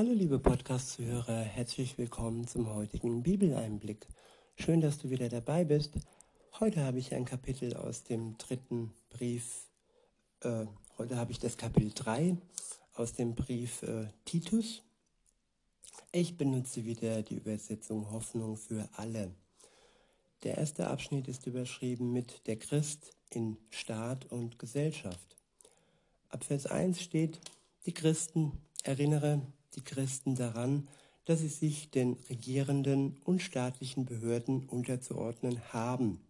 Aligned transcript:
Hallo 0.00 0.14
liebe 0.14 0.38
Podcast-Zuhörer, 0.38 1.42
herzlich 1.42 1.98
willkommen 1.98 2.46
zum 2.46 2.72
heutigen 2.72 3.22
Bibeleinblick. 3.22 4.06
Schön, 4.56 4.80
dass 4.80 4.96
du 4.96 5.10
wieder 5.10 5.28
dabei 5.28 5.62
bist. 5.64 5.92
Heute 6.58 6.82
habe 6.84 6.98
ich 6.98 7.12
ein 7.12 7.26
Kapitel 7.26 7.76
aus 7.76 8.02
dem 8.02 8.38
dritten 8.38 8.94
Brief, 9.10 9.66
äh, 10.40 10.64
heute 10.96 11.18
habe 11.18 11.32
ich 11.32 11.38
das 11.38 11.58
Kapitel 11.58 11.92
3 11.94 12.38
aus 12.94 13.12
dem 13.12 13.34
Brief 13.34 13.82
äh, 13.82 14.06
Titus. 14.24 14.80
Ich 16.12 16.38
benutze 16.38 16.86
wieder 16.86 17.20
die 17.20 17.36
Übersetzung 17.36 18.10
Hoffnung 18.10 18.56
für 18.56 18.88
alle. 18.96 19.34
Der 20.44 20.56
erste 20.56 20.86
Abschnitt 20.86 21.28
ist 21.28 21.46
überschrieben 21.46 22.10
mit 22.10 22.46
Der 22.46 22.56
Christ 22.56 23.14
in 23.28 23.58
Staat 23.68 24.24
und 24.32 24.58
Gesellschaft. 24.58 25.36
Ab 26.30 26.42
Vers 26.42 26.64
1 26.64 27.02
steht, 27.02 27.38
die 27.84 27.92
Christen 27.92 28.52
erinnere 28.82 29.42
die 29.80 29.84
Christen 29.84 30.34
daran, 30.34 30.88
dass 31.24 31.40
sie 31.40 31.48
sich 31.48 31.90
den 31.90 32.14
regierenden 32.28 33.18
und 33.24 33.40
staatlichen 33.40 34.04
Behörden 34.04 34.66
unterzuordnen 34.66 35.72
haben. 35.72 36.20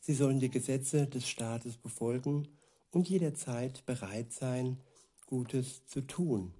Sie 0.00 0.14
sollen 0.14 0.40
die 0.40 0.50
Gesetze 0.50 1.06
des 1.06 1.28
Staates 1.28 1.76
befolgen 1.76 2.48
und 2.90 3.08
jederzeit 3.08 3.84
bereit 3.86 4.32
sein, 4.32 4.80
Gutes 5.26 5.86
zu 5.86 6.02
tun. 6.02 6.52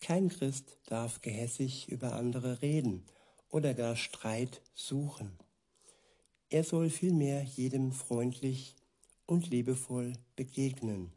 Kein 0.00 0.28
Christ 0.28 0.78
darf 0.86 1.20
gehässig 1.20 1.88
über 1.88 2.14
andere 2.14 2.62
reden 2.62 3.04
oder 3.50 3.74
gar 3.74 3.96
Streit 3.96 4.62
suchen. 4.74 5.38
Er 6.48 6.64
soll 6.64 6.90
vielmehr 6.90 7.42
jedem 7.42 7.92
freundlich 7.92 8.74
und 9.26 9.50
liebevoll 9.50 10.14
begegnen. 10.34 11.12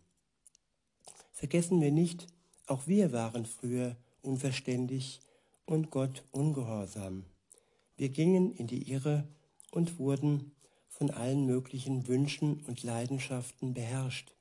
Vergessen 1.31 1.81
wir 1.81 1.91
nicht, 1.91 2.27
auch 2.67 2.87
wir 2.87 3.11
waren 3.11 3.45
früher 3.45 3.95
unverständig 4.21 5.21
und 5.65 5.91
Gott 5.91 6.23
ungehorsam. 6.31 7.25
Wir 7.97 8.09
gingen 8.09 8.51
in 8.51 8.67
die 8.67 8.91
Irre 8.91 9.27
und 9.71 9.99
wurden 9.99 10.51
von 10.89 11.11
allen 11.11 11.45
möglichen 11.45 12.07
Wünschen 12.07 12.63
und 12.65 12.83
Leidenschaften 12.83 13.73
beherrscht. 13.73 14.33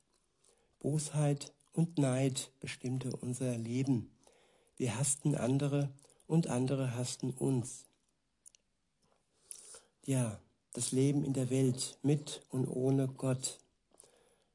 Bosheit 0.80 1.52
und 1.72 1.98
Neid 1.98 2.50
bestimmte 2.60 3.14
unser 3.16 3.56
Leben. 3.56 4.10
Wir 4.76 4.96
hassten 4.98 5.34
andere 5.34 5.92
und 6.26 6.46
andere 6.46 6.94
hassten 6.94 7.30
uns. 7.30 7.84
Ja, 10.04 10.38
das 10.72 10.92
Leben 10.92 11.24
in 11.24 11.32
der 11.32 11.50
Welt 11.50 11.98
mit 12.02 12.42
und 12.50 12.66
ohne 12.66 13.08
Gott. 13.08 13.58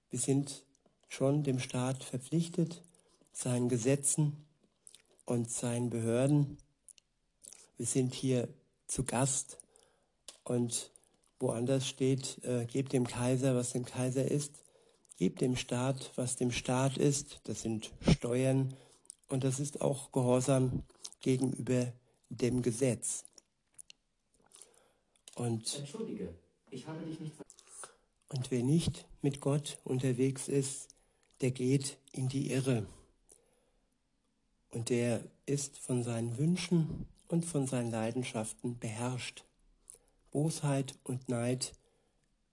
Wir 0.09 0.20
sind 0.20 0.64
schon 1.08 1.44
dem 1.44 1.59
Staat 1.59 2.04
verpflichtet, 2.04 2.81
seinen 3.31 3.69
Gesetzen 3.69 4.45
und 5.25 5.49
seinen 5.49 5.89
Behörden. 5.89 6.58
Wir 7.77 7.86
sind 7.86 8.13
hier 8.13 8.49
zu 8.88 9.03
Gast 9.03 9.58
und 10.44 10.91
woanders 11.39 11.88
steht, 11.88 12.44
äh, 12.44 12.66
gebt 12.66 12.94
dem 12.94 13.08
Kaiser, 13.08 13.55
was 13.55 13.71
dem 13.71 13.86
Kaiser 13.86 14.30
ist, 14.30 14.63
gebt 15.17 15.41
dem 15.41 15.55
Staat, 15.55 16.11
was 16.16 16.36
dem 16.36 16.52
Staat 16.52 16.97
ist. 16.97 17.39
Das 17.44 17.61
sind 17.61 17.91
Steuern 18.02 18.75
und 19.30 19.43
das 19.43 19.59
ist 19.59 19.81
auch 19.81 20.11
Gehorsam 20.11 20.83
gegenüber 21.21 21.93
dem 22.30 22.61
Gesetz. 22.61 23.23
Und, 25.36 25.80
Entschuldige, 25.80 26.33
ich 26.69 26.86
habe 26.88 27.05
dich 27.05 27.19
nicht. 27.19 27.33
Und 28.30 28.52
wer 28.52 28.64
nicht 28.64 29.05
mit 29.21 29.39
Gott 29.39 29.80
unterwegs 29.83 30.47
ist, 30.47 30.89
der 31.41 31.52
geht 31.52 31.97
in 32.11 32.27
die 32.27 32.52
Irre. 32.52 32.86
Und 34.72 34.89
der 34.89 35.23
ist 35.45 35.78
von 35.78 36.03
seinen 36.03 36.38
Wünschen 36.38 37.08
und 37.28 37.45
von 37.45 37.67
seinen 37.67 37.92
Leidenschaften 37.92 38.78
beherrscht. 38.78 39.45
Bosheit 40.31 40.95
und 41.03 41.28
Neid 41.28 41.73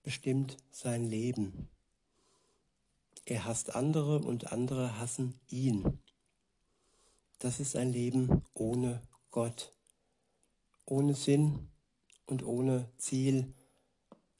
bestimmt 0.01 0.57
sein 0.71 1.03
Leben. 1.03 1.67
Er 3.25 3.45
hasst 3.45 3.75
andere 3.75 4.19
und 4.19 4.51
andere 4.51 4.97
hassen 4.99 5.39
ihn. 5.49 5.99
Das 7.39 7.59
ist 7.59 7.75
ein 7.75 7.91
Leben 7.91 8.41
ohne 8.53 9.01
Gott, 9.31 9.73
ohne 10.85 11.13
Sinn 11.13 11.67
und 12.25 12.43
ohne 12.43 12.89
Ziel, 12.97 13.53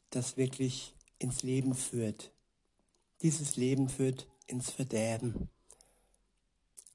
das 0.10 0.38
wirklich 0.38 0.96
ins 1.20 1.44
Leben 1.44 1.76
führt. 1.76 2.32
Dieses 3.22 3.56
Leben 3.56 3.90
führt 3.90 4.28
ins 4.48 4.72
Verderben. 4.72 5.50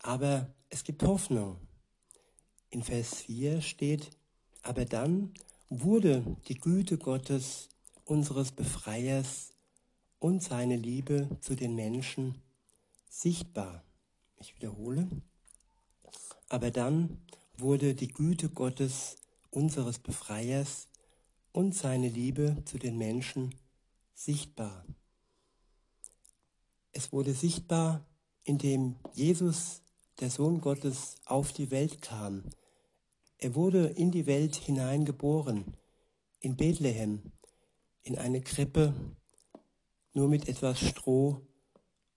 Aber 0.03 0.53
es 0.69 0.85
gibt 0.85 1.03
Hoffnung. 1.05 1.59
In 2.71 2.83
Vers 2.83 3.23
4 3.23 3.61
steht, 3.61 4.11
aber 4.63 4.85
dann 4.85 5.33
wurde 5.69 6.37
die 6.49 6.59
Güte 6.59 6.99
Gottes, 6.99 7.69
unseres 8.05 8.53
Befreiers 8.53 9.53
und 10.19 10.43
seine 10.43 10.77
Liebe 10.77 11.29
zu 11.41 11.55
den 11.55 11.75
Menschen 11.75 12.43
sichtbar. 13.09 13.85
Ich 14.37 14.57
wiederhole. 14.57 15.09
Aber 16.49 16.71
dann 16.71 17.23
wurde 17.57 17.95
die 17.95 18.09
Güte 18.09 18.49
Gottes, 18.49 19.17
unseres 19.51 19.99
Befreiers 19.99 20.89
und 21.53 21.75
seine 21.75 22.09
Liebe 22.09 22.57
zu 22.65 22.79
den 22.79 22.97
Menschen 22.99 23.55
sichtbar. 24.15 24.85
Es 26.93 27.12
wurde 27.12 27.35
sichtbar, 27.35 28.05
indem 28.45 28.97
Jesus 29.15 29.81
der 30.21 30.31
Sohn 30.31 30.61
Gottes 30.61 31.17
auf 31.25 31.53
die 31.53 31.71
Welt 31.71 32.03
kam. 32.03 32.45
Er 33.39 33.55
wurde 33.55 33.87
in 33.87 34.11
die 34.11 34.27
Welt 34.27 34.55
hineingeboren, 34.55 35.77
in 36.41 36.56
Bethlehem, 36.56 37.33
in 38.03 38.19
eine 38.19 38.41
Krippe, 38.41 38.95
nur 40.12 40.28
mit 40.28 40.49
etwas 40.49 40.81
Stroh 40.81 41.41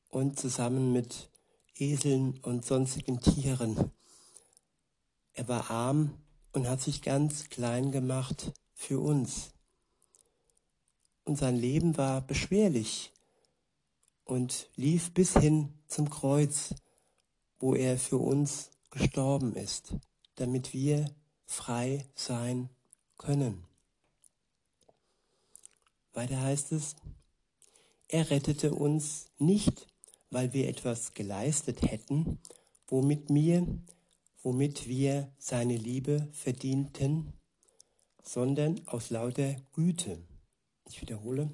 und 0.09 0.39
zusammen 0.39 0.93
mit 0.93 1.29
Eseln 1.75 2.39
und 2.43 2.65
sonstigen 2.65 3.19
Tieren. 3.19 3.91
Er 5.33 5.47
war 5.47 5.69
arm 5.69 6.17
und 6.53 6.67
hat 6.69 6.81
sich 6.81 7.01
ganz 7.01 7.49
klein 7.49 7.91
gemacht 7.91 8.53
für 8.73 8.99
uns. 8.99 9.51
Und 11.25 11.37
sein 11.37 11.55
Leben 11.55 11.97
war 11.97 12.21
beschwerlich 12.21 13.11
und 14.23 14.69
lief 14.75 15.13
bis 15.13 15.33
hin 15.33 15.73
zum 15.87 16.09
Kreuz 16.09 16.73
wo 17.59 17.75
er 17.75 17.97
für 17.97 18.17
uns 18.17 18.71
gestorben 18.91 19.55
ist, 19.55 19.95
damit 20.35 20.73
wir 20.73 21.05
frei 21.45 22.05
sein 22.15 22.69
können. 23.17 23.63
Weiter 26.13 26.41
heißt 26.41 26.71
es, 26.71 26.95
er 28.07 28.29
rettete 28.29 28.73
uns 28.73 29.27
nicht, 29.37 29.87
weil 30.29 30.53
wir 30.53 30.67
etwas 30.69 31.13
geleistet 31.13 31.81
hätten, 31.81 32.39
womit 32.87 33.29
wir, 33.29 33.67
womit 34.43 34.87
wir 34.87 35.31
seine 35.37 35.75
Liebe 35.75 36.27
verdienten, 36.31 37.33
sondern 38.23 38.85
aus 38.87 39.09
lauter 39.09 39.55
Güte. 39.73 40.21
Ich 40.87 41.01
wiederhole, 41.01 41.49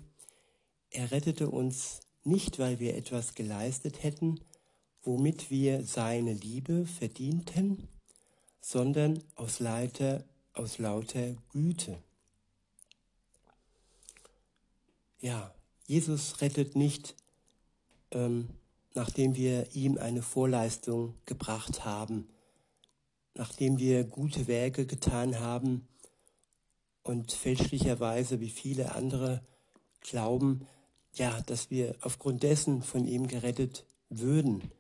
er 0.89 1.11
rettete 1.11 1.49
uns 1.49 2.01
nicht, 2.23 2.59
weil 2.59 2.79
wir 2.79 2.95
etwas 2.95 3.33
geleistet 3.33 4.03
hätten, 4.03 4.39
womit 5.03 5.49
wir 5.49 5.83
seine 5.85 6.33
Liebe 6.33 6.85
verdienten, 6.85 7.87
sondern 8.61 9.23
aus, 9.35 9.59
Leiter, 9.59 10.23
aus 10.53 10.77
lauter 10.77 11.35
Güte. 11.51 11.97
Ja, 15.19 15.53
Jesus 15.87 16.41
rettet 16.41 16.75
nicht, 16.75 17.15
ähm, 18.11 18.49
nachdem 18.93 19.35
wir 19.35 19.75
ihm 19.75 19.97
eine 19.97 20.21
Vorleistung 20.21 21.15
gebracht 21.25 21.85
haben, 21.85 22.27
nachdem 23.35 23.79
wir 23.79 24.03
gute 24.03 24.47
Werke 24.47 24.85
getan 24.85 25.39
haben 25.39 25.87
und 27.03 27.31
fälschlicherweise, 27.31 28.39
wie 28.39 28.49
viele 28.49 28.93
andere 28.95 29.41
glauben, 30.01 30.67
ja, 31.13 31.41
dass 31.41 31.69
wir 31.69 31.95
aufgrund 32.01 32.43
dessen 32.43 32.81
von 32.81 33.05
ihm 33.07 33.27
gerettet 33.27 33.85
würden. 34.09 34.71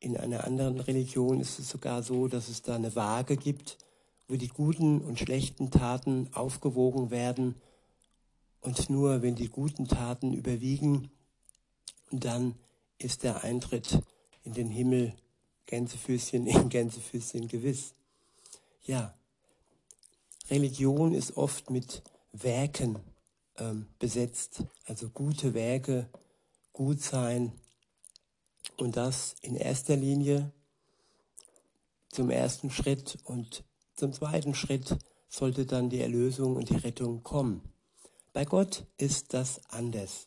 In 0.00 0.16
einer 0.16 0.44
anderen 0.44 0.80
Religion 0.80 1.40
ist 1.40 1.58
es 1.58 1.68
sogar 1.68 2.02
so, 2.02 2.28
dass 2.28 2.48
es 2.48 2.62
da 2.62 2.76
eine 2.76 2.94
Waage 2.94 3.36
gibt, 3.36 3.78
wo 4.28 4.36
die 4.36 4.48
guten 4.48 5.00
und 5.00 5.18
schlechten 5.18 5.70
Taten 5.70 6.28
aufgewogen 6.34 7.10
werden. 7.10 7.56
Und 8.60 8.90
nur 8.90 9.22
wenn 9.22 9.34
die 9.34 9.48
guten 9.48 9.88
Taten 9.88 10.32
überwiegen, 10.32 11.10
dann 12.10 12.54
ist 12.98 13.22
der 13.22 13.42
Eintritt 13.42 14.00
in 14.44 14.52
den 14.52 14.70
Himmel 14.70 15.14
Gänsefüßchen 15.66 16.46
in 16.46 16.68
Gänsefüßchen 16.68 17.48
gewiss. 17.48 17.94
Ja, 18.84 19.14
Religion 20.50 21.12
ist 21.12 21.36
oft 21.36 21.70
mit 21.70 22.02
Werken 22.32 22.98
ähm, 23.58 23.86
besetzt, 23.98 24.64
also 24.86 25.10
gute 25.10 25.52
Werke, 25.54 26.08
gut 26.72 27.02
sein, 27.02 27.52
und 28.80 28.96
das 28.96 29.34
in 29.42 29.54
erster 29.54 29.96
Linie 29.96 30.52
zum 32.08 32.30
ersten 32.30 32.70
Schritt 32.70 33.18
und 33.24 33.64
zum 33.94 34.12
zweiten 34.12 34.54
Schritt 34.54 34.96
sollte 35.28 35.66
dann 35.66 35.90
die 35.90 36.00
Erlösung 36.00 36.56
und 36.56 36.70
die 36.70 36.76
Rettung 36.76 37.22
kommen. 37.22 37.60
Bei 38.32 38.44
Gott 38.44 38.86
ist 38.96 39.34
das 39.34 39.60
anders. 39.68 40.26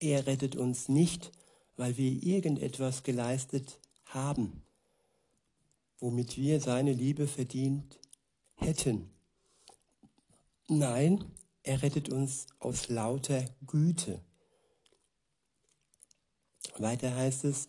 Er 0.00 0.26
rettet 0.26 0.56
uns 0.56 0.88
nicht, 0.88 1.32
weil 1.76 1.96
wir 1.96 2.22
irgendetwas 2.22 3.02
geleistet 3.02 3.78
haben, 4.06 4.62
womit 5.98 6.36
wir 6.36 6.60
seine 6.60 6.92
Liebe 6.92 7.26
verdient 7.26 7.98
hätten. 8.56 9.10
Nein, 10.68 11.24
er 11.62 11.82
rettet 11.82 12.08
uns 12.10 12.46
aus 12.58 12.88
lauter 12.88 13.44
Güte. 13.66 14.20
Weiter 16.80 17.14
heißt 17.14 17.44
es, 17.44 17.68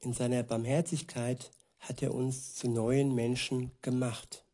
in 0.00 0.12
seiner 0.12 0.42
Barmherzigkeit 0.42 1.50
hat 1.78 2.02
er 2.02 2.14
uns 2.14 2.54
zu 2.54 2.68
neuen 2.68 3.14
Menschen 3.14 3.72
gemacht. 3.82 4.44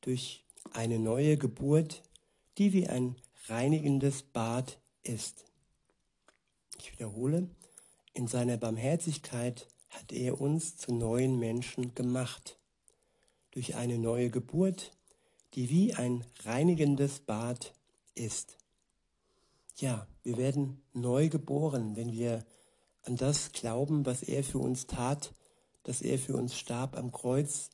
Durch 0.00 0.44
eine 0.72 0.98
neue 0.98 1.36
Geburt, 1.36 2.02
die 2.58 2.72
wie 2.72 2.88
ein 2.88 3.16
reinigendes 3.48 4.22
Bad 4.22 4.78
ist. 5.02 5.44
Ich 6.78 6.92
wiederhole, 6.92 7.48
in 8.12 8.26
seiner 8.26 8.56
Barmherzigkeit 8.56 9.66
hat 9.90 10.12
er 10.12 10.40
uns 10.40 10.76
zu 10.76 10.92
neuen 10.92 11.38
Menschen 11.38 11.94
gemacht. 11.94 12.58
Durch 13.50 13.76
eine 13.76 13.98
neue 13.98 14.30
Geburt, 14.30 14.92
die 15.54 15.70
wie 15.70 15.94
ein 15.94 16.24
reinigendes 16.44 17.20
Bad 17.20 17.74
ist. 18.14 18.56
Ja, 19.76 20.06
wir 20.22 20.36
werden 20.36 20.82
neu 20.92 21.28
geboren, 21.28 21.96
wenn 21.96 22.12
wir 22.12 22.44
an 23.04 23.16
das 23.16 23.52
glauben, 23.52 24.06
was 24.06 24.22
er 24.22 24.42
für 24.44 24.58
uns 24.58 24.86
tat, 24.86 25.32
dass 25.82 26.00
er 26.02 26.18
für 26.18 26.36
uns 26.36 26.56
starb 26.56 26.96
am 26.96 27.12
Kreuz. 27.12 27.70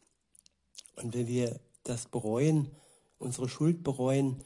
Und 0.96 1.14
wenn 1.14 1.26
wir 1.26 1.60
das 1.84 2.06
bereuen, 2.06 2.70
unsere 3.18 3.48
Schuld 3.48 3.82
bereuen, 3.82 4.44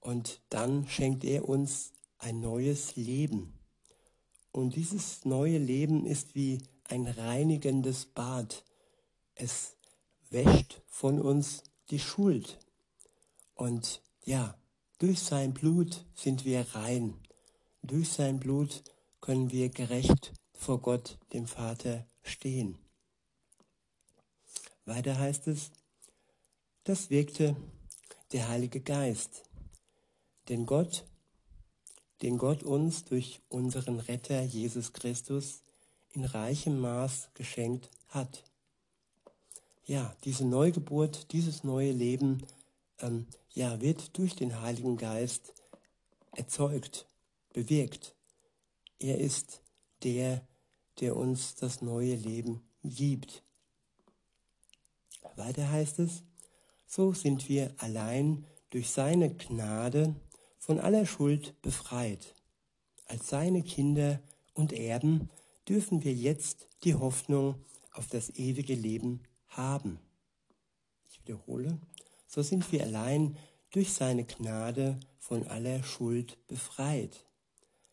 und 0.00 0.40
dann 0.48 0.88
schenkt 0.88 1.22
er 1.22 1.48
uns 1.48 1.92
ein 2.18 2.40
neues 2.40 2.96
Leben. 2.96 3.58
Und 4.50 4.74
dieses 4.74 5.24
neue 5.24 5.58
Leben 5.58 6.06
ist 6.06 6.34
wie 6.34 6.58
ein 6.84 7.06
reinigendes 7.06 8.06
Bad. 8.06 8.64
Es 9.34 9.76
wäscht 10.28 10.82
von 10.88 11.20
uns 11.20 11.62
die 11.90 12.00
Schuld. 12.00 12.58
Und 13.54 14.02
ja, 14.24 14.58
durch 14.98 15.20
sein 15.20 15.54
Blut 15.54 16.04
sind 16.14 16.44
wir 16.44 16.66
rein. 16.74 17.14
Durch 17.82 18.10
sein 18.10 18.40
Blut 18.40 18.82
können 19.22 19.52
wir 19.52 19.70
gerecht 19.70 20.32
vor 20.52 20.80
Gott, 20.82 21.16
dem 21.32 21.46
Vater, 21.46 22.04
stehen. 22.22 22.76
Weiter 24.84 25.16
heißt 25.18 25.46
es, 25.46 25.70
das 26.84 27.08
wirkte 27.08 27.56
der 28.32 28.48
Heilige 28.48 28.80
Geist, 28.80 29.44
den 30.48 30.66
Gott, 30.66 31.04
den 32.22 32.36
Gott 32.36 32.64
uns 32.64 33.04
durch 33.04 33.40
unseren 33.48 34.00
Retter 34.00 34.42
Jesus 34.42 34.92
Christus 34.92 35.62
in 36.12 36.24
reichem 36.24 36.80
Maß 36.80 37.30
geschenkt 37.34 37.90
hat. 38.08 38.42
Ja, 39.84 40.16
diese 40.24 40.44
Neugeburt, 40.44 41.32
dieses 41.32 41.62
neue 41.62 41.92
Leben, 41.92 42.44
ähm, 42.98 43.26
ja, 43.52 43.80
wird 43.80 44.18
durch 44.18 44.34
den 44.34 44.60
Heiligen 44.60 44.96
Geist 44.96 45.52
erzeugt, 46.32 47.06
bewirkt. 47.52 48.16
Er 49.02 49.18
ist 49.18 49.62
der, 50.04 50.46
der 51.00 51.16
uns 51.16 51.56
das 51.56 51.82
neue 51.82 52.14
Leben 52.14 52.62
gibt. 52.84 53.42
Weiter 55.34 55.68
heißt 55.68 55.98
es, 55.98 56.22
so 56.86 57.12
sind 57.12 57.48
wir 57.48 57.74
allein 57.78 58.46
durch 58.70 58.90
seine 58.90 59.34
Gnade 59.34 60.14
von 60.58 60.78
aller 60.78 61.04
Schuld 61.04 61.60
befreit. 61.62 62.36
Als 63.06 63.28
seine 63.28 63.64
Kinder 63.64 64.22
und 64.54 64.72
Erben 64.72 65.30
dürfen 65.68 66.04
wir 66.04 66.14
jetzt 66.14 66.68
die 66.84 66.94
Hoffnung 66.94 67.56
auf 67.92 68.06
das 68.06 68.30
ewige 68.30 68.74
Leben 68.74 69.24
haben. 69.48 69.98
Ich 71.08 71.20
wiederhole, 71.22 71.80
so 72.28 72.42
sind 72.42 72.70
wir 72.70 72.84
allein 72.84 73.36
durch 73.72 73.92
seine 73.92 74.24
Gnade 74.24 75.00
von 75.18 75.44
aller 75.48 75.82
Schuld 75.82 76.38
befreit. 76.46 77.26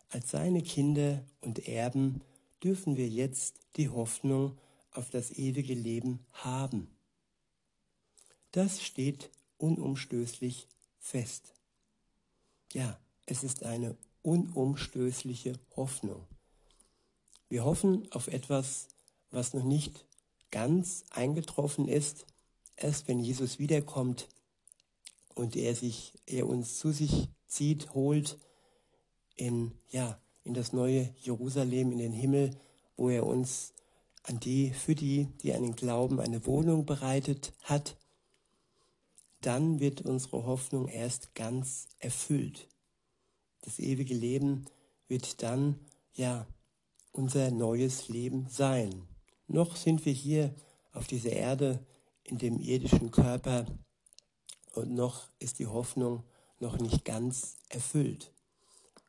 Als 0.09 0.31
seine 0.31 0.63
Kinder 0.63 1.23
und 1.41 1.67
Erben 1.67 2.21
dürfen 2.63 2.97
wir 2.97 3.07
jetzt 3.07 3.59
die 3.77 3.89
Hoffnung 3.89 4.57
auf 4.91 5.11
das 5.11 5.29
ewige 5.31 5.75
Leben 5.75 6.25
haben. 6.33 6.89
Das 8.51 8.81
steht 8.81 9.29
unumstößlich 9.59 10.67
fest. 10.99 11.53
Ja, 12.73 12.99
es 13.27 13.43
ist 13.43 13.63
eine 13.63 13.95
unumstößliche 14.23 15.53
Hoffnung. 15.75 16.25
Wir 17.47 17.63
hoffen 17.63 18.11
auf 18.11 18.27
etwas, 18.27 18.87
was 19.29 19.53
noch 19.53 19.63
nicht 19.63 20.05
ganz 20.49 21.05
eingetroffen 21.11 21.87
ist. 21.87 22.25
Erst 22.75 23.07
wenn 23.07 23.19
Jesus 23.19 23.59
wiederkommt 23.59 24.27
und 25.35 25.55
er 25.55 25.75
sich, 25.75 26.13
er 26.25 26.47
uns 26.47 26.79
zu 26.79 26.91
sich 26.91 27.27
zieht, 27.45 27.93
holt 27.93 28.39
in, 29.39 29.71
ja, 29.89 30.19
in 30.43 30.53
das 30.53 30.73
neue 30.73 31.13
Jerusalem, 31.21 31.91
in 31.91 31.99
den 31.99 32.11
Himmel, 32.11 32.51
wo 32.97 33.09
er 33.09 33.25
uns 33.25 33.73
an 34.23 34.39
die, 34.39 34.71
für 34.71 34.95
die, 34.95 35.27
die 35.41 35.51
den 35.51 35.75
Glauben 35.75 36.19
eine 36.19 36.45
Wohnung 36.45 36.85
bereitet 36.85 37.53
hat, 37.63 37.95
dann 39.41 39.79
wird 39.79 40.01
unsere 40.01 40.45
Hoffnung 40.45 40.87
erst 40.87 41.33
ganz 41.33 41.87
erfüllt. 41.99 42.67
Das 43.61 43.79
ewige 43.79 44.13
Leben 44.13 44.65
wird 45.07 45.41
dann, 45.41 45.79
ja, 46.13 46.45
unser 47.13 47.49
neues 47.51 48.09
Leben 48.09 48.47
sein. 48.49 49.07
Noch 49.47 49.77
sind 49.77 50.05
wir 50.05 50.13
hier 50.13 50.53
auf 50.91 51.07
dieser 51.07 51.31
Erde 51.31 51.85
in 52.23 52.37
dem 52.37 52.59
irdischen 52.59 53.11
Körper 53.11 53.65
und 54.73 54.93
noch 54.93 55.29
ist 55.39 55.59
die 55.59 55.67
Hoffnung 55.67 56.23
noch 56.59 56.77
nicht 56.77 57.05
ganz 57.05 57.57
erfüllt. 57.69 58.33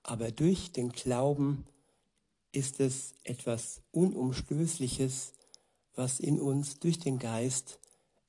Aber 0.03 0.31
durch 0.31 0.73
den 0.73 0.91
Glauben 0.91 1.67
ist 2.53 2.81
es 2.81 3.13
etwas 3.23 3.83
Unumstößliches, 3.93 5.35
was 5.95 6.21
in 6.21 6.41
uns 6.41 6.79
durch 6.79 6.99
den 6.99 7.19
Geist 7.19 7.79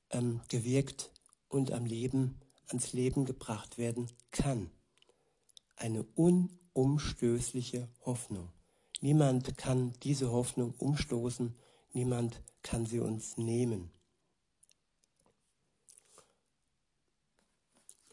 ähm, 0.09 0.41
gewirkt 0.49 1.11
und 1.47 1.71
am 1.71 1.85
Leben, 1.85 2.39
ans 2.67 2.93
Leben 2.93 3.25
gebracht 3.25 3.77
werden 3.77 4.11
kann. 4.31 4.69
Eine 5.75 6.03
unumstößliche 6.15 7.89
Hoffnung. 8.05 8.49
Niemand 8.99 9.57
kann 9.57 9.93
diese 10.03 10.31
Hoffnung 10.31 10.75
umstoßen, 10.77 11.55
niemand 11.93 12.41
kann 12.61 12.85
sie 12.85 12.99
uns 12.99 13.37
nehmen. 13.37 13.91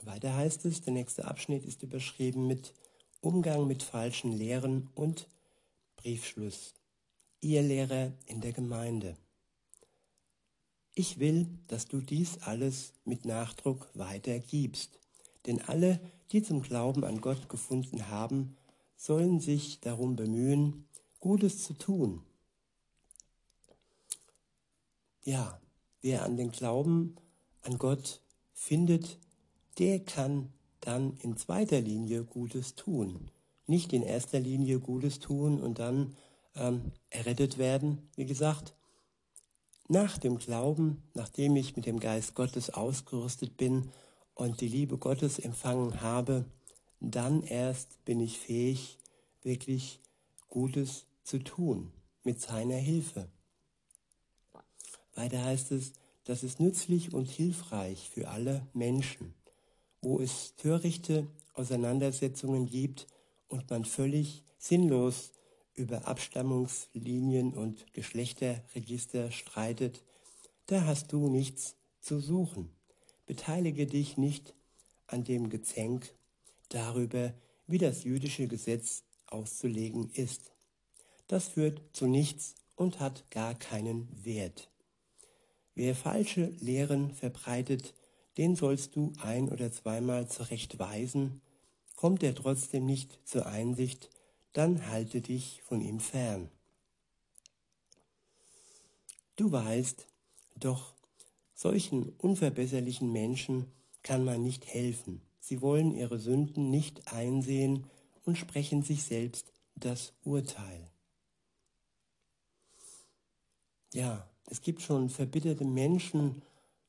Weiter 0.00 0.34
heißt 0.34 0.64
es, 0.64 0.80
der 0.80 0.94
nächste 0.94 1.26
Abschnitt 1.26 1.64
ist 1.66 1.82
überschrieben 1.82 2.46
mit 2.46 2.72
Umgang 3.20 3.66
mit 3.66 3.82
falschen 3.82 4.30
Lehren 4.30 4.90
und 4.94 5.26
Briefschluss. 5.96 6.74
Ihr 7.40 7.62
Lehrer 7.62 8.12
in 8.26 8.40
der 8.40 8.52
Gemeinde. 8.52 9.16
Ich 10.94 11.18
will, 11.18 11.48
dass 11.66 11.86
du 11.86 12.00
dies 12.00 12.38
alles 12.42 12.92
mit 13.04 13.24
Nachdruck 13.24 13.90
weitergibst, 13.94 15.00
denn 15.46 15.60
alle, 15.62 16.00
die 16.30 16.42
zum 16.44 16.62
Glauben 16.62 17.04
an 17.04 17.20
Gott 17.20 17.48
gefunden 17.48 18.08
haben, 18.08 18.56
sollen 18.96 19.40
sich 19.40 19.80
darum 19.80 20.14
bemühen, 20.14 20.86
Gutes 21.18 21.64
zu 21.64 21.74
tun. 21.74 22.22
Ja, 25.24 25.60
wer 26.02 26.24
an 26.24 26.36
den 26.36 26.52
Glauben 26.52 27.16
an 27.62 27.78
Gott 27.78 28.22
findet, 28.52 29.18
der 29.78 30.04
kann 30.04 30.52
dann 30.80 31.16
in 31.22 31.36
zweiter 31.36 31.80
Linie 31.80 32.24
Gutes 32.24 32.74
tun. 32.74 33.30
Nicht 33.66 33.92
in 33.92 34.02
erster 34.02 34.40
Linie 34.40 34.80
Gutes 34.80 35.18
tun 35.18 35.60
und 35.60 35.78
dann 35.78 36.14
ähm, 36.54 36.92
errettet 37.10 37.58
werden. 37.58 38.08
Wie 38.16 38.26
gesagt, 38.26 38.74
nach 39.88 40.18
dem 40.18 40.38
Glauben, 40.38 41.02
nachdem 41.14 41.56
ich 41.56 41.76
mit 41.76 41.86
dem 41.86 41.98
Geist 41.98 42.34
Gottes 42.34 42.70
ausgerüstet 42.70 43.56
bin 43.56 43.90
und 44.34 44.60
die 44.60 44.68
Liebe 44.68 44.98
Gottes 44.98 45.38
empfangen 45.38 46.00
habe, 46.00 46.44
dann 47.00 47.42
erst 47.42 48.04
bin 48.04 48.20
ich 48.20 48.38
fähig, 48.38 48.98
wirklich 49.42 50.00
Gutes 50.48 51.06
zu 51.22 51.38
tun 51.38 51.92
mit 52.22 52.40
seiner 52.40 52.76
Hilfe. 52.76 53.28
Weiter 55.14 55.42
heißt 55.42 55.72
es, 55.72 55.92
das 56.24 56.42
ist 56.42 56.60
nützlich 56.60 57.14
und 57.14 57.30
hilfreich 57.30 58.10
für 58.10 58.28
alle 58.28 58.66
Menschen, 58.74 59.34
wo 60.00 60.20
es 60.20 60.54
törichte 60.56 61.26
Auseinandersetzungen 61.54 62.66
gibt 62.66 63.06
und 63.48 63.68
man 63.70 63.84
völlig 63.84 64.44
sinnlos 64.58 65.32
über 65.74 66.06
Abstammungslinien 66.06 67.54
und 67.54 67.92
Geschlechterregister 67.92 69.30
streitet, 69.30 70.02
da 70.66 70.84
hast 70.84 71.12
du 71.12 71.28
nichts 71.28 71.76
zu 72.00 72.20
suchen. 72.20 72.70
Beteilige 73.26 73.86
dich 73.86 74.16
nicht 74.16 74.54
an 75.06 75.24
dem 75.24 75.48
Gezänk 75.48 76.12
darüber, 76.68 77.32
wie 77.66 77.78
das 77.78 78.04
jüdische 78.04 78.48
Gesetz 78.48 79.04
auszulegen 79.26 80.10
ist. 80.12 80.52
Das 81.26 81.48
führt 81.48 81.82
zu 81.92 82.06
nichts 82.06 82.54
und 82.76 83.00
hat 83.00 83.30
gar 83.30 83.54
keinen 83.54 84.08
Wert. 84.24 84.70
Wer 85.74 85.94
falsche 85.94 86.46
Lehren 86.60 87.12
verbreitet, 87.12 87.94
den 88.38 88.54
sollst 88.54 88.94
du 88.96 89.12
ein 89.20 89.48
oder 89.48 89.70
zweimal 89.72 90.28
zurechtweisen. 90.28 91.42
Kommt 91.96 92.22
er 92.22 92.34
trotzdem 92.34 92.86
nicht 92.86 93.18
zur 93.24 93.46
Einsicht, 93.46 94.10
dann 94.52 94.86
halte 94.86 95.20
dich 95.20 95.60
von 95.64 95.80
ihm 95.80 95.98
fern. 95.98 96.48
Du 99.34 99.50
weißt, 99.50 100.06
doch 100.56 100.94
solchen 101.54 102.10
unverbesserlichen 102.18 103.12
Menschen 103.12 103.66
kann 104.02 104.24
man 104.24 104.42
nicht 104.42 104.66
helfen. 104.66 105.20
Sie 105.40 105.60
wollen 105.60 105.94
ihre 105.94 106.18
Sünden 106.18 106.70
nicht 106.70 107.12
einsehen 107.12 107.86
und 108.24 108.38
sprechen 108.38 108.82
sich 108.82 109.02
selbst 109.02 109.52
das 109.74 110.12
Urteil. 110.22 110.90
Ja, 113.92 114.28
es 114.46 114.60
gibt 114.60 114.82
schon 114.82 115.08
verbitterte 115.08 115.64
Menschen, 115.64 116.42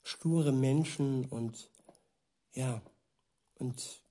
sture 0.09 0.51
Menschen 0.51 1.25
und 1.25 1.69
ja, 2.53 2.81
und 3.55 4.01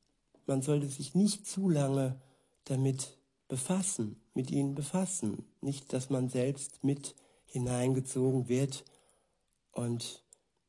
man 0.46 0.62
sollte 0.62 0.86
sich 0.86 1.14
nicht 1.14 1.46
zu 1.46 1.68
lange 1.68 2.20
damit 2.64 3.18
befassen, 3.48 4.20
mit 4.32 4.50
ihnen 4.50 4.74
befassen. 4.74 5.44
Nicht, 5.60 5.92
dass 5.92 6.08
man 6.08 6.28
selbst 6.28 6.84
mit 6.84 7.16
hineingezogen 7.46 8.48
wird 8.48 8.84
und 9.72 10.22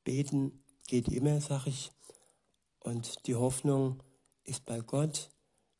beten 0.03 0.63
geht 0.87 1.07
immer, 1.09 1.39
sag 1.41 1.67
ich. 1.67 1.91
Und 2.79 3.27
die 3.27 3.35
Hoffnung 3.35 4.01
ist 4.45 4.65
bei 4.65 4.79
Gott, 4.79 5.29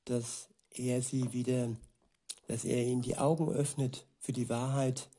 dass 0.06 0.50
er 0.70 1.02
sie 1.02 1.34
wieder, 1.34 1.76
dass 2.48 2.66
er 2.66 2.86
ihnen 2.86 3.02
die 3.02 3.18
Augen 3.18 3.50
öffnet 3.50 4.06
für 4.20 4.34
die 4.34 4.50
Wahrheit 4.50 5.10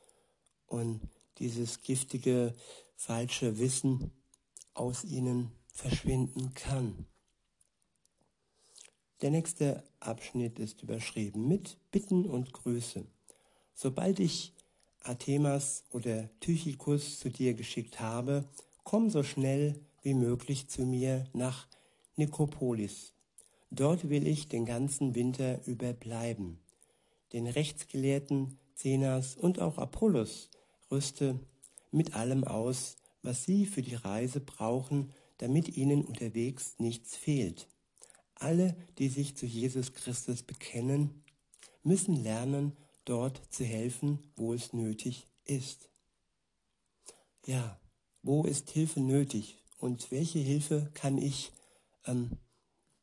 und 0.66 1.00
dieses 1.38 1.80
giftige, 1.80 2.54
falsche 2.94 3.58
Wissen 3.58 4.12
aus 4.80 5.04
ihnen 5.04 5.52
verschwinden 5.72 6.54
kann. 6.54 7.06
Der 9.20 9.30
nächste 9.30 9.84
Abschnitt 10.00 10.58
ist 10.58 10.82
überschrieben 10.82 11.46
mit 11.46 11.76
Bitten 11.90 12.24
und 12.24 12.54
Grüße. 12.54 13.04
Sobald 13.74 14.18
ich 14.18 14.54
Artemas 15.02 15.84
oder 15.92 16.30
Tychikus 16.40 17.18
zu 17.18 17.28
dir 17.28 17.52
geschickt 17.52 18.00
habe, 18.00 18.48
komm 18.82 19.10
so 19.10 19.22
schnell 19.22 19.78
wie 20.02 20.14
möglich 20.14 20.68
zu 20.68 20.86
mir 20.86 21.26
nach 21.34 21.68
Nikopolis. 22.16 23.12
Dort 23.70 24.08
will 24.08 24.26
ich 24.26 24.48
den 24.48 24.64
ganzen 24.64 25.14
Winter 25.14 25.64
über 25.66 25.92
bleiben. 25.92 26.58
Den 27.34 27.46
Rechtsgelehrten 27.46 28.58
Zenas 28.74 29.36
und 29.36 29.60
auch 29.60 29.76
Apollos 29.76 30.48
rüste 30.90 31.38
mit 31.90 32.14
allem 32.14 32.44
aus, 32.44 32.96
was 33.22 33.44
sie 33.44 33.66
für 33.66 33.82
die 33.82 33.94
Reise 33.94 34.40
brauchen, 34.40 35.12
damit 35.38 35.76
ihnen 35.76 36.04
unterwegs 36.04 36.74
nichts 36.78 37.16
fehlt. 37.16 37.68
Alle, 38.34 38.76
die 38.98 39.08
sich 39.08 39.36
zu 39.36 39.46
Jesus 39.46 39.92
Christus 39.92 40.42
bekennen, 40.42 41.22
müssen 41.82 42.14
lernen, 42.16 42.76
dort 43.04 43.40
zu 43.52 43.64
helfen, 43.64 44.18
wo 44.36 44.52
es 44.52 44.72
nötig 44.72 45.26
ist. 45.44 45.90
Ja, 47.46 47.80
wo 48.22 48.44
ist 48.44 48.70
Hilfe 48.70 49.00
nötig 49.00 49.58
und 49.78 50.10
welche 50.10 50.38
Hilfe 50.38 50.90
kann 50.94 51.18
ich 51.18 51.52
ähm, 52.06 52.38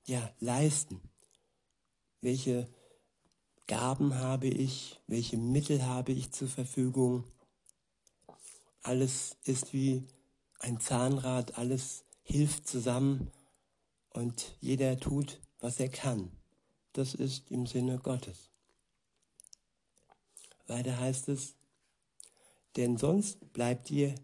ja, 0.06 0.32
leisten? 0.40 1.02
Welche 2.22 2.68
Gaben 3.68 4.16
habe 4.16 4.48
ich? 4.48 5.00
Welche 5.08 5.38
Mittel 5.38 5.86
habe 5.86 6.14
ich 6.14 6.32
zur 6.32 6.48
Verfügung? 6.48 7.26
Alles 8.88 9.36
ist 9.44 9.74
wie 9.74 10.08
ein 10.60 10.80
Zahnrad, 10.80 11.58
alles 11.58 12.06
hilft 12.24 12.70
zusammen 12.70 13.34
und 14.12 14.56
jeder 14.62 14.98
tut, 14.98 15.42
was 15.60 15.82
er 15.82 15.90
kann. 15.90 16.32
Das 16.94 17.14
ist 17.14 17.52
im 17.52 17.66
Sinne 17.66 18.00
Gottes. 18.00 18.50
Weiter 20.68 20.98
heißt 21.02 21.28
es, 21.28 21.56
denn 22.78 22.96
sonst 22.96 23.52
bleibt 23.52 23.92
ihr, 23.92 24.16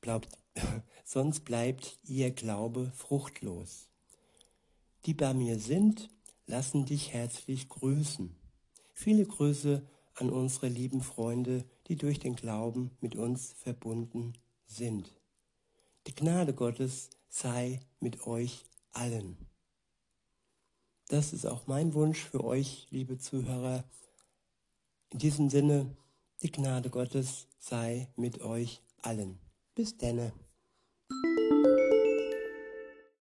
bleibt, 0.00 0.38
sonst 1.04 1.44
bleibt 1.44 1.98
ihr 2.02 2.30
Glaube 2.30 2.90
fruchtlos. 2.96 3.90
Die 5.04 5.12
bei 5.12 5.34
mir 5.34 5.58
sind, 5.58 6.08
lassen 6.46 6.86
dich 6.86 7.12
herzlich 7.12 7.68
grüßen. 7.68 8.34
Viele 8.94 9.26
Grüße 9.26 9.86
an 10.14 10.30
unsere 10.30 10.68
lieben 10.68 11.02
Freunde, 11.02 11.66
die 11.86 11.96
durch 11.96 12.18
den 12.18 12.36
Glauben 12.36 12.90
mit 13.00 13.16
uns 13.16 13.52
verbunden 13.52 14.34
sind. 14.66 15.10
Die 16.06 16.14
Gnade 16.14 16.54
Gottes 16.54 17.10
sei 17.28 17.80
mit 18.00 18.26
euch 18.26 18.64
allen. 18.92 19.36
Das 21.08 21.32
ist 21.32 21.46
auch 21.46 21.66
mein 21.66 21.94
Wunsch 21.94 22.20
für 22.20 22.42
euch, 22.42 22.88
liebe 22.90 23.18
Zuhörer. 23.18 23.84
In 25.10 25.20
diesem 25.20 25.50
Sinne, 25.50 25.96
die 26.42 26.50
Gnade 26.50 26.90
Gottes 26.90 27.46
sei 27.58 28.08
mit 28.16 28.40
euch 28.40 28.82
allen. 29.02 29.38
Bis 29.74 29.96
denne. 29.96 30.32